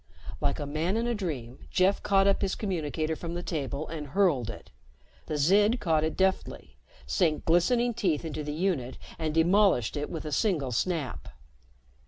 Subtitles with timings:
[0.41, 4.07] Like a man in a dream, Jeff caught up his communicator from the table and
[4.07, 4.71] hurled it.
[5.27, 10.25] The Zid caught it deftly, sank glistening teeth into the unit and demolished it with
[10.25, 11.27] a single snap.